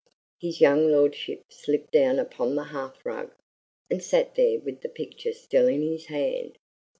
His 0.39 0.59
young 0.59 0.91
lordship 0.91 1.45
slipped 1.53 1.91
down 1.91 2.17
upon 2.17 2.55
the 2.55 2.63
hearth 2.63 3.05
rug, 3.05 3.35
and 3.87 4.01
sat 4.01 4.33
there 4.33 4.59
with 4.59 4.81
the 4.81 4.89
picture 4.89 5.31
still 5.31 5.67
in 5.67 5.83
his 5.83 6.07
hand. 6.07 6.57